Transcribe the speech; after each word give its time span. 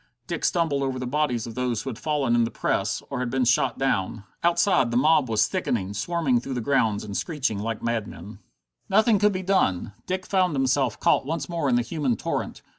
Dick 0.25 0.43
stumbled 0.43 0.81
over 0.81 0.97
the 0.97 1.05
bodies 1.05 1.45
of 1.45 1.53
those 1.53 1.83
who 1.83 1.89
had 1.91 1.99
fallen 1.99 2.33
in 2.33 2.43
the 2.43 2.49
press, 2.49 3.03
or 3.11 3.19
had 3.19 3.29
been 3.29 3.45
shot 3.45 3.77
down. 3.77 4.23
Outside 4.43 4.89
the 4.89 4.97
mob 4.97 5.29
was 5.29 5.45
thickening, 5.47 5.93
swarming 5.93 6.39
through 6.41 6.55
the 6.55 6.59
grounds 6.59 7.03
and 7.03 7.15
screeching 7.15 7.59
like 7.59 7.83
madmen. 7.83 8.39
Nothing 8.89 9.17
that 9.19 9.25
could 9.25 9.31
be 9.33 9.43
done! 9.43 9.93
Dick 10.07 10.25
found 10.25 10.55
himself 10.55 10.99
caught 10.99 11.27
once 11.27 11.47
more 11.47 11.69
in 11.69 11.75
the 11.75 11.83
human 11.83 12.15
torrent. 12.15 12.63